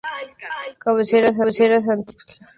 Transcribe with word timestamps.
Cabecera: 0.83 1.33
Santiago 1.37 2.03
Tuxtla. 2.07 2.45